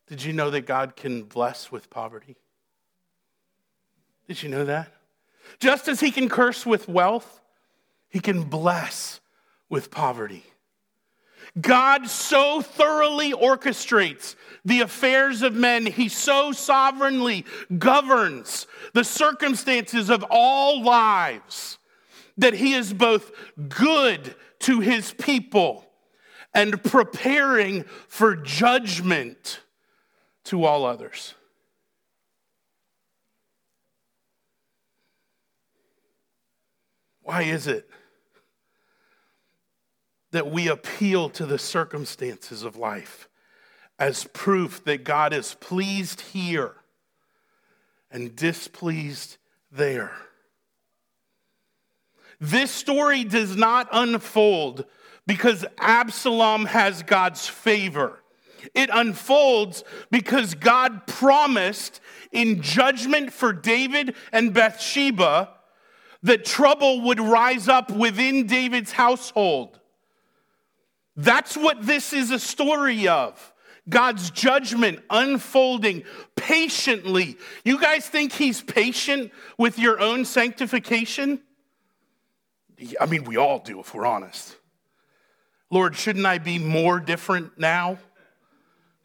[0.07, 2.35] Did you know that God can bless with poverty?
[4.27, 4.91] Did you know that?
[5.61, 7.39] Just as he can curse with wealth,
[8.09, 9.18] he can bless
[9.69, 10.43] with poverty.
[11.59, 17.45] God so thoroughly orchestrates the affairs of men, he so sovereignly
[17.77, 21.77] governs the circumstances of all lives
[22.37, 23.31] that he is both
[23.67, 25.85] good to his people
[26.53, 29.61] and preparing for judgment
[30.45, 31.35] to all others.
[37.21, 37.89] Why is it
[40.31, 43.27] that we appeal to the circumstances of life
[43.97, 46.75] as proof that God is pleased here
[48.11, 49.37] and displeased
[49.71, 50.11] there?
[52.39, 54.85] This story does not unfold
[55.27, 58.23] because Absalom has God's favor.
[58.73, 62.01] It unfolds because God promised
[62.31, 65.49] in judgment for David and Bathsheba
[66.23, 69.79] that trouble would rise up within David's household.
[71.19, 73.53] That's what this is a story of.
[73.89, 76.03] God's judgment unfolding
[76.37, 77.35] patiently.
[77.65, 81.41] You guys think he's patient with your own sanctification?
[83.01, 84.55] I mean, we all do if we're honest.
[85.69, 87.99] Lord, shouldn't I be more different now?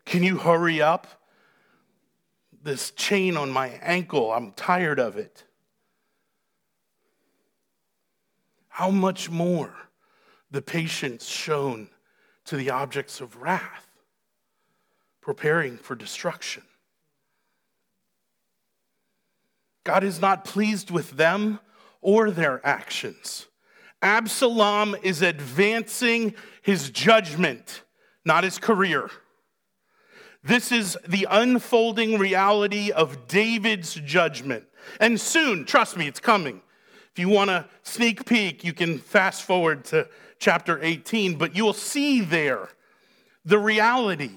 [0.04, 1.08] Can you hurry up?
[2.62, 5.42] This chain on my ankle, I'm tired of it.
[8.68, 9.74] How much more
[10.52, 11.88] the patience shown
[12.44, 13.86] to the objects of wrath,
[15.20, 16.62] preparing for destruction.
[19.84, 21.60] God is not pleased with them
[22.00, 23.46] or their actions.
[24.02, 27.82] Absalom is advancing his judgment,
[28.24, 29.10] not his career.
[30.42, 34.64] This is the unfolding reality of David's judgment.
[35.00, 36.60] And soon, trust me, it's coming.
[37.12, 40.06] If you want a sneak peek, you can fast forward to
[40.44, 42.68] chapter 18, but you will see there
[43.46, 44.32] the reality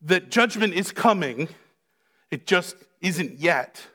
[0.00, 1.50] that judgment is coming,
[2.30, 3.86] it just isn't yet.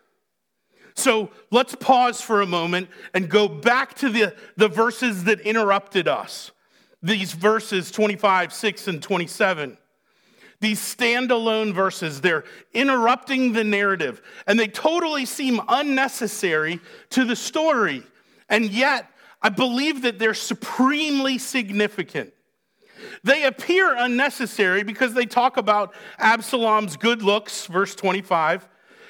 [0.93, 6.07] So let's pause for a moment and go back to the, the verses that interrupted
[6.07, 6.51] us.
[7.01, 9.75] These verses 25, 6, and 27.
[10.59, 12.43] These standalone verses, they're
[12.75, 16.79] interrupting the narrative and they totally seem unnecessary
[17.09, 18.03] to the story.
[18.49, 19.09] And yet,
[19.41, 22.33] I believe that they're supremely significant.
[23.23, 28.67] They appear unnecessary because they talk about Absalom's good looks, verse 25,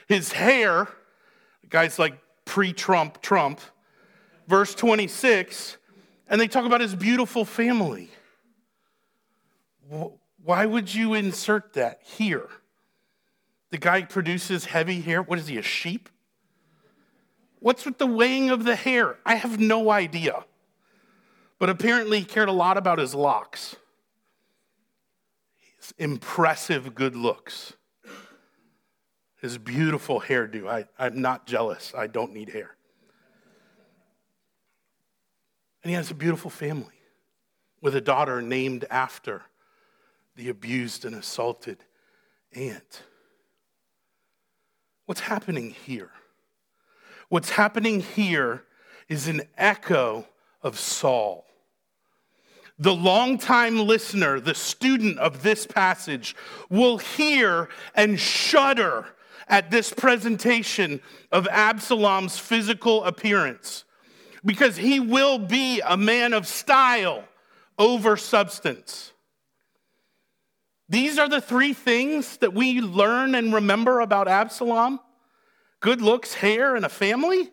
[0.07, 0.87] his hair,
[1.69, 3.61] guys like pre Trump, Trump,
[4.47, 5.77] verse 26,
[6.29, 8.09] and they talk about his beautiful family.
[10.43, 12.49] Why would you insert that here?
[13.69, 15.21] The guy produces heavy hair.
[15.21, 16.09] What is he, a sheep?
[17.59, 19.17] What's with the weighing of the hair?
[19.25, 20.45] I have no idea.
[21.59, 23.75] But apparently, he cared a lot about his locks,
[25.77, 27.73] his impressive good looks,
[29.41, 30.67] his beautiful hairdo.
[30.67, 31.93] I, I'm not jealous.
[31.97, 32.75] I don't need hair.
[35.83, 36.93] And he has a beautiful family
[37.81, 39.43] with a daughter named after
[40.35, 41.83] the abused and assaulted
[42.53, 43.03] aunt.
[45.05, 46.11] What's happening here?
[47.29, 48.63] What's happening here
[49.09, 50.25] is an echo
[50.61, 51.45] of Saul.
[52.79, 56.35] The longtime listener, the student of this passage,
[56.69, 59.07] will hear and shudder
[59.49, 61.01] at this presentation
[61.31, 63.83] of Absalom's physical appearance
[64.45, 67.23] because he will be a man of style
[67.79, 69.11] over substance.
[70.87, 74.99] These are the three things that we learn and remember about Absalom
[75.79, 77.51] good looks, hair, and a family.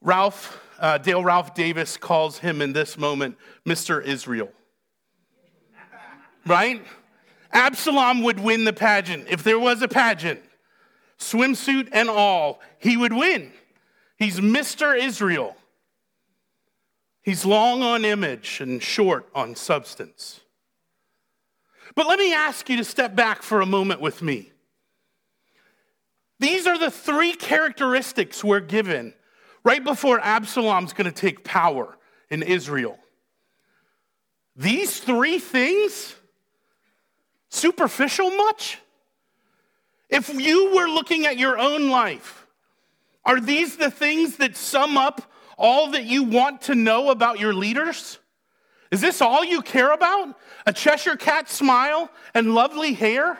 [0.00, 4.04] Ralph, uh, Dale Ralph Davis calls him in this moment Mr.
[4.04, 4.50] Israel.
[6.46, 6.84] Right?
[7.52, 9.26] Absalom would win the pageant.
[9.30, 10.40] If there was a pageant,
[11.18, 13.52] swimsuit and all, he would win.
[14.18, 14.96] He's Mr.
[14.98, 15.56] Israel.
[17.22, 20.40] He's long on image and short on substance.
[21.94, 24.52] But let me ask you to step back for a moment with me.
[26.40, 29.14] These are the three characteristics we're given
[29.64, 31.96] right before Absalom's going to take power
[32.30, 32.98] in Israel.
[34.56, 36.14] These three things,
[37.48, 38.78] superficial much?
[40.08, 42.46] If you were looking at your own life,
[43.24, 47.54] are these the things that sum up all that you want to know about your
[47.54, 48.18] leaders?
[48.90, 50.38] Is this all you care about?
[50.66, 53.38] A Cheshire cat smile and lovely hair?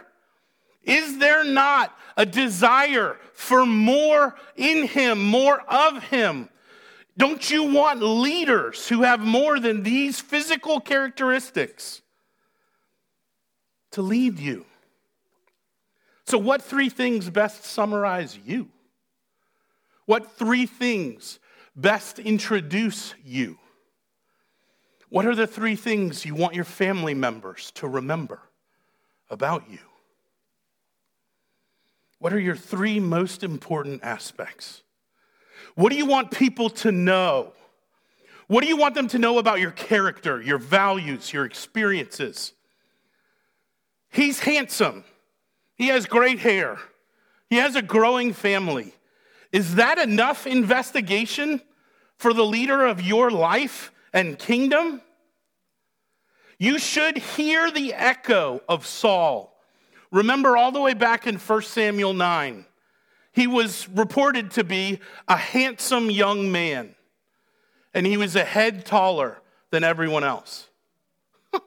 [0.84, 6.48] Is there not a desire for more in him, more of him?
[7.16, 12.02] Don't you want leaders who have more than these physical characteristics
[13.92, 14.66] to lead you?
[16.26, 18.68] So, what three things best summarize you?
[20.06, 21.38] What three things
[21.76, 23.58] best introduce you?
[25.08, 28.40] What are the three things you want your family members to remember
[29.30, 29.78] about you?
[32.24, 34.82] What are your three most important aspects?
[35.74, 37.52] What do you want people to know?
[38.46, 42.54] What do you want them to know about your character, your values, your experiences?
[44.08, 45.04] He's handsome.
[45.76, 46.78] He has great hair.
[47.50, 48.94] He has a growing family.
[49.52, 51.60] Is that enough investigation
[52.16, 55.02] for the leader of your life and kingdom?
[56.58, 59.53] You should hear the echo of Saul.
[60.14, 62.64] Remember, all the way back in 1 Samuel 9,
[63.32, 66.94] he was reported to be a handsome young man,
[67.92, 70.68] and he was a head taller than everyone else.
[71.52, 71.60] Do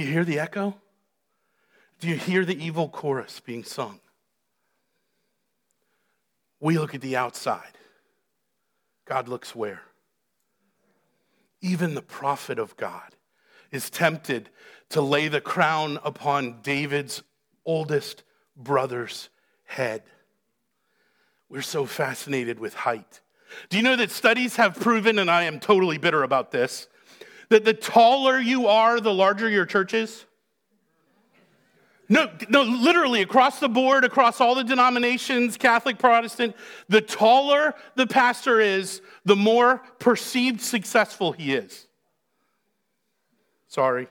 [0.00, 0.76] you hear the echo?
[1.98, 3.98] Do you hear the evil chorus being sung?
[6.60, 7.76] We look at the outside.
[9.04, 9.82] God looks where?
[11.60, 13.16] Even the prophet of God
[13.70, 14.50] is tempted
[14.90, 17.22] to lay the crown upon David's
[17.64, 18.22] oldest
[18.56, 19.28] brother's
[19.64, 20.02] head.
[21.48, 23.20] We're so fascinated with height.
[23.70, 26.88] Do you know that studies have proven, and I am totally bitter about this,
[27.48, 30.26] that the taller you are, the larger your church is?
[32.10, 36.56] No, no, literally across the board, across all the denominations, Catholic, Protestant,
[36.88, 41.87] the taller the pastor is, the more perceived successful he is.
[43.68, 44.08] Sorry.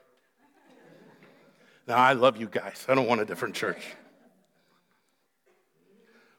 [1.88, 2.86] Now, I love you guys.
[2.88, 3.95] I don't want a different church.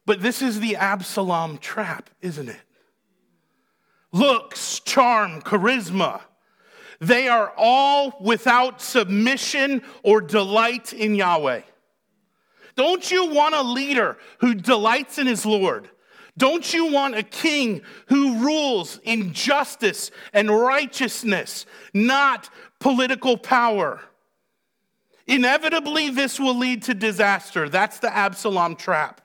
[0.07, 2.61] But this is the Absalom trap, isn't it?
[4.13, 6.23] Looks, charm, charisma.
[7.01, 11.63] They are all without submission or delight in Yahweh.
[12.75, 15.91] Don't you want a leader who delights in his Lord?
[16.39, 22.49] Don't you want a king who rules in justice and righteousness, not
[22.79, 24.01] political power?
[25.27, 27.69] Inevitably, this will lead to disaster.
[27.69, 29.21] That's the Absalom trap.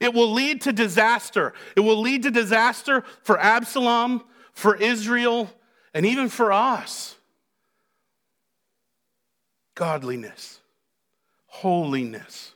[0.00, 1.52] It will lead to disaster.
[1.76, 5.50] It will lead to disaster for Absalom, for Israel,
[5.92, 7.16] and even for us.
[9.74, 10.60] Godliness,
[11.46, 12.54] holiness,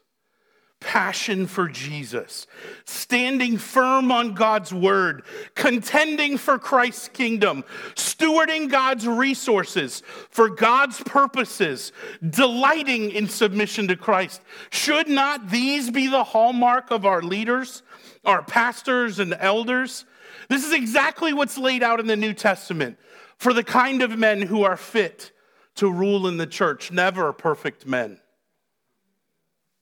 [0.84, 2.46] passion for Jesus,
[2.84, 5.24] standing firm on God's word,
[5.54, 7.64] contending for Christ's kingdom,
[7.94, 11.90] stewarding God's resources for God's purposes,
[12.28, 14.42] delighting in submission to Christ.
[14.70, 17.82] Should not these be the hallmark of our leaders,
[18.24, 20.04] our pastors and elders?
[20.48, 22.98] This is exactly what's laid out in the New Testament
[23.38, 25.32] for the kind of men who are fit
[25.76, 26.92] to rule in the church.
[26.92, 28.20] Never perfect men.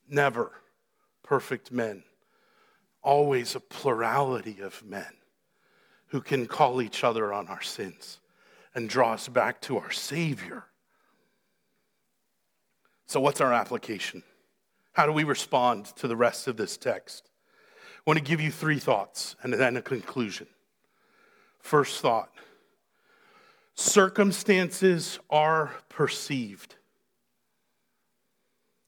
[0.08, 0.61] Never
[1.32, 2.02] perfect men.
[3.02, 5.14] Always a plurality of men
[6.08, 8.20] who can call each other on our sins
[8.74, 10.64] and draw us back to our Savior.
[13.06, 14.22] So, what's our application?
[14.92, 17.30] How do we respond to the rest of this text?
[17.96, 20.48] I want to give you three thoughts and then a conclusion.
[21.60, 22.28] First thought
[23.74, 26.74] circumstances are perceived.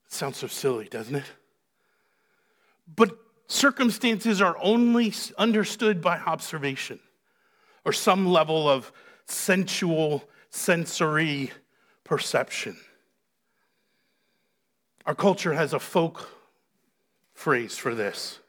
[0.05, 1.25] It sounds so silly, doesn't it?
[2.93, 3.17] But
[3.47, 6.99] circumstances are only understood by observation
[7.83, 8.91] or some level of
[9.25, 11.51] sensual, sensory
[12.03, 12.77] perception.
[15.05, 16.29] Our culture has a folk
[17.33, 18.39] phrase for this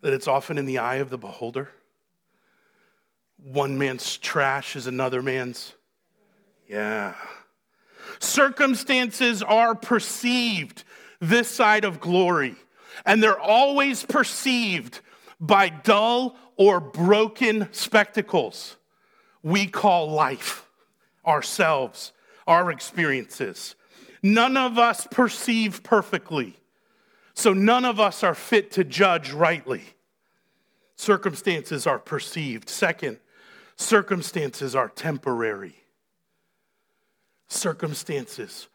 [0.00, 1.70] that it's often in the eye of the beholder.
[3.42, 5.74] One man's trash is another man's.
[6.68, 7.14] Yeah.
[8.20, 10.84] Circumstances are perceived
[11.20, 12.56] this side of glory,
[13.04, 15.00] and they're always perceived
[15.40, 18.76] by dull or broken spectacles
[19.42, 20.68] we call life,
[21.26, 22.12] ourselves,
[22.46, 23.76] our experiences.
[24.22, 26.58] None of us perceive perfectly,
[27.34, 29.82] so none of us are fit to judge rightly.
[30.96, 32.68] Circumstances are perceived.
[32.68, 33.20] Second,
[33.76, 35.76] circumstances are temporary.
[37.46, 38.68] Circumstances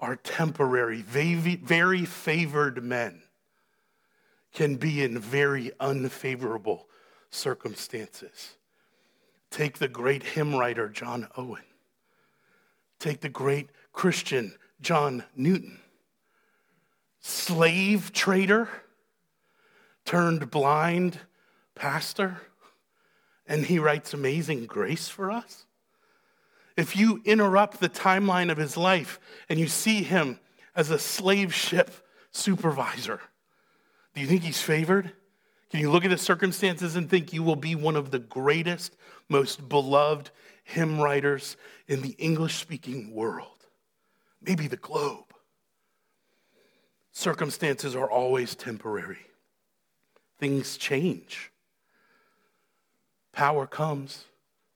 [0.00, 1.00] are temporary.
[1.00, 3.22] Very favored men
[4.52, 6.88] can be in very unfavorable
[7.30, 8.56] circumstances.
[9.50, 11.62] Take the great hymn writer John Owen.
[12.98, 15.78] Take the great Christian John Newton.
[17.20, 18.68] Slave trader
[20.04, 21.18] turned blind
[21.74, 22.40] pastor,
[23.46, 25.66] and he writes Amazing Grace for us.
[26.76, 30.38] If you interrupt the timeline of his life and you see him
[30.74, 31.90] as a slave ship
[32.30, 33.20] supervisor,
[34.20, 35.12] do you think he's favored?
[35.70, 38.94] Can you look at the circumstances and think you will be one of the greatest,
[39.30, 40.30] most beloved
[40.62, 41.56] hymn writers
[41.88, 43.64] in the English speaking world?
[44.42, 45.32] Maybe the globe.
[47.12, 49.24] Circumstances are always temporary,
[50.38, 51.50] things change.
[53.32, 54.26] Power comes,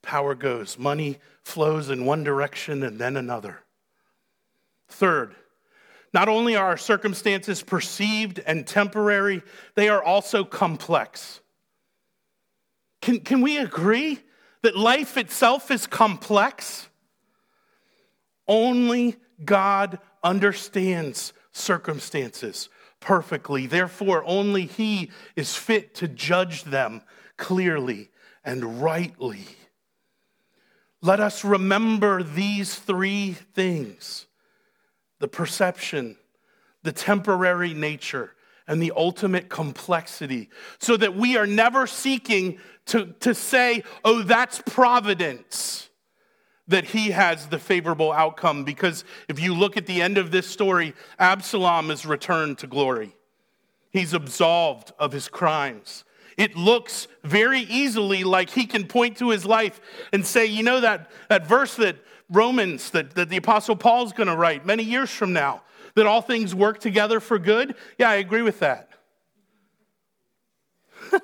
[0.00, 0.78] power goes.
[0.78, 3.60] Money flows in one direction and then another.
[4.88, 5.36] Third,
[6.14, 9.42] not only are our circumstances perceived and temporary,
[9.74, 11.40] they are also complex.
[13.02, 14.20] Can, can we agree
[14.62, 16.88] that life itself is complex?
[18.46, 22.68] Only God understands circumstances
[23.00, 23.66] perfectly.
[23.66, 27.02] Therefore, only He is fit to judge them
[27.36, 28.10] clearly
[28.44, 29.44] and rightly.
[31.02, 34.26] Let us remember these three things
[35.24, 36.18] the perception,
[36.82, 38.32] the temporary nature,
[38.68, 44.60] and the ultimate complexity, so that we are never seeking to, to say, oh, that's
[44.66, 45.88] providence,
[46.68, 48.64] that he has the favorable outcome.
[48.64, 53.16] Because if you look at the end of this story, Absalom is returned to glory,
[53.92, 56.04] he's absolved of his crimes.
[56.36, 59.80] It looks very easily like he can point to his life
[60.12, 61.96] and say, you know, that, that verse that
[62.30, 65.62] Romans that, that the Apostle Paul's going to write many years from now,
[65.94, 67.74] that all things work together for good?
[67.98, 68.90] Yeah, I agree with that.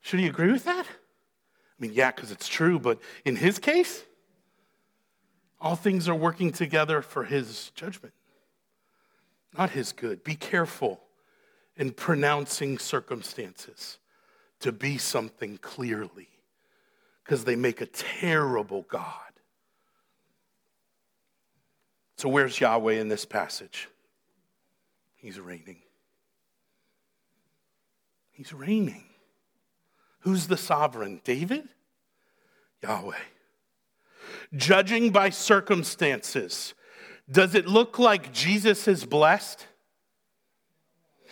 [0.00, 0.86] Should he agree with that?
[0.86, 4.02] I mean, yeah, because it's true, but in his case,
[5.60, 8.14] all things are working together for his judgment,
[9.56, 10.24] not his good.
[10.24, 11.00] Be careful
[11.76, 13.98] in pronouncing circumstances
[14.60, 16.28] to be something clearly,
[17.24, 19.29] because they make a terrible God.
[22.20, 23.88] So, where's Yahweh in this passage?
[25.16, 25.78] He's reigning.
[28.30, 29.04] He's reigning.
[30.18, 31.22] Who's the sovereign?
[31.24, 31.66] David?
[32.82, 33.16] Yahweh.
[34.54, 36.74] Judging by circumstances,
[37.30, 39.66] does it look like Jesus is blessed?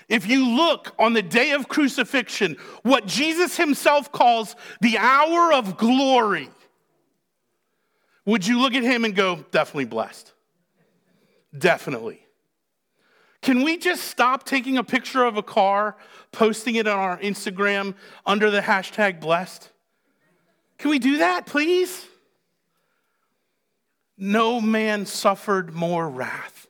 [0.08, 5.76] If you look on the day of crucifixion, what Jesus himself calls the hour of
[5.76, 6.48] glory,
[8.24, 10.32] would you look at him and go, definitely blessed?
[11.56, 12.22] Definitely.
[13.40, 15.96] Can we just stop taking a picture of a car,
[16.32, 17.94] posting it on our Instagram
[18.26, 19.70] under the hashtag blessed?
[20.78, 22.06] Can we do that, please?
[24.16, 26.66] No man suffered more wrath.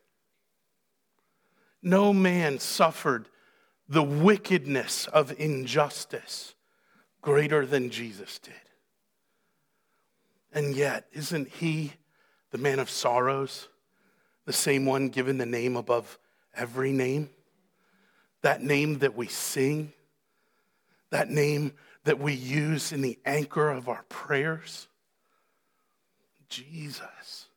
[1.83, 3.29] No man suffered
[3.89, 6.55] the wickedness of injustice
[7.23, 8.53] greater than Jesus did.
[10.53, 11.93] And yet, isn't he
[12.51, 13.69] the man of sorrows?
[14.49, 16.19] The same one given the name above
[16.57, 17.29] every name,
[18.41, 19.93] that name that we sing,
[21.11, 21.75] that name
[22.05, 24.89] that we use in the anchor of our prayers?
[26.49, 27.49] Jesus,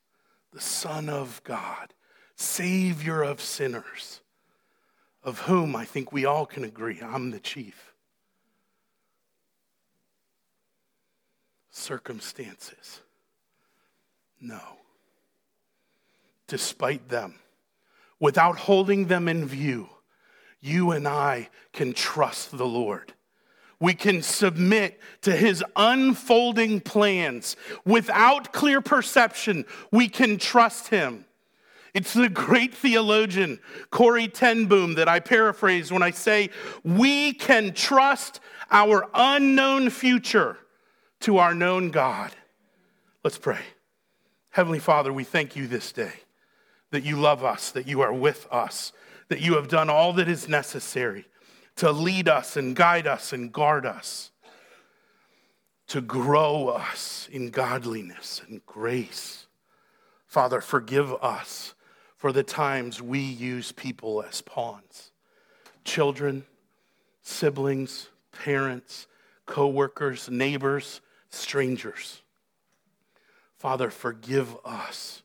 [0.51, 1.93] the Son of God,
[2.35, 4.19] Savior of sinners,
[5.23, 7.93] of whom I think we all can agree I'm the chief.
[11.69, 12.99] Circumstances.
[14.41, 14.80] No.
[16.51, 17.35] Despite them,
[18.19, 19.87] without holding them in view,
[20.59, 23.13] you and I can trust the Lord.
[23.79, 29.63] We can submit to his unfolding plans without clear perception.
[29.93, 31.23] We can trust him.
[31.93, 36.49] It's the great theologian, Corrie ten Boom, that I paraphrase when I say,
[36.83, 38.41] We can trust
[38.71, 40.57] our unknown future
[41.21, 42.31] to our known God.
[43.23, 43.61] Let's pray.
[44.49, 46.11] Heavenly Father, we thank you this day
[46.91, 48.93] that you love us, that you are with us,
[49.29, 51.25] that you have done all that is necessary
[51.77, 54.31] to lead us and guide us and guard us,
[55.87, 59.47] to grow us in godliness and grace.
[60.27, 61.73] Father, forgive us
[62.17, 65.11] for the times we use people as pawns
[65.83, 66.45] children,
[67.23, 69.07] siblings, parents,
[69.45, 72.21] co workers, neighbors, strangers.
[73.57, 75.23] Father, forgive us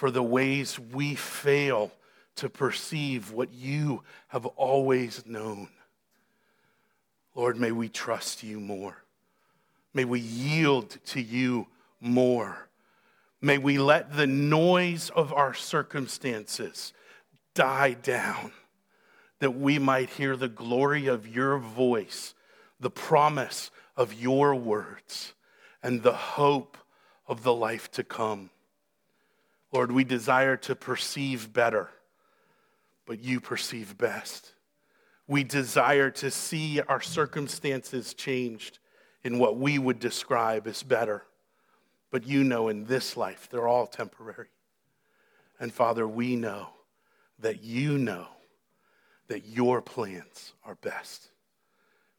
[0.00, 1.92] for the ways we fail
[2.34, 5.68] to perceive what you have always known.
[7.34, 9.04] Lord, may we trust you more.
[9.92, 11.66] May we yield to you
[12.00, 12.70] more.
[13.42, 16.94] May we let the noise of our circumstances
[17.52, 18.52] die down,
[19.40, 22.32] that we might hear the glory of your voice,
[22.80, 25.34] the promise of your words,
[25.82, 26.78] and the hope
[27.26, 28.48] of the life to come.
[29.72, 31.90] Lord, we desire to perceive better
[33.10, 34.52] but you perceive best.
[35.26, 38.78] We desire to see our circumstances changed
[39.24, 41.24] in what we would describe as better.
[42.12, 44.46] But you know in this life, they're all temporary.
[45.58, 46.68] And Father, we know
[47.40, 48.28] that you know
[49.26, 51.32] that your plans are best.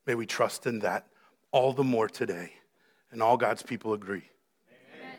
[0.06, 1.08] May we trust in that
[1.54, 2.52] all the more today.
[3.12, 4.30] And all God's people agree.